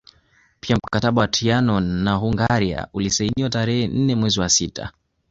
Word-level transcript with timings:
Pia 0.59 0.75
mkataba 0.75 1.21
wa 1.21 1.27
Trianon 1.27 1.83
na 1.83 2.15
Hungaria 2.15 2.87
uliosainiwa 2.93 3.49
tarehe 3.49 3.87
nne 3.87 4.15
mwezi 4.15 4.39
wa 4.39 4.49
sita 4.49 4.91